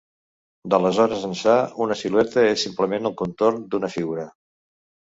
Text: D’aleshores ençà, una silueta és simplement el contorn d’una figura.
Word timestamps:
D’aleshores 0.73 1.27
ençà, 1.27 1.53
una 1.87 1.99
silueta 2.01 2.47
és 2.55 2.67
simplement 2.69 3.13
el 3.13 3.17
contorn 3.25 3.65
d’una 3.73 3.97
figura. 3.99 4.29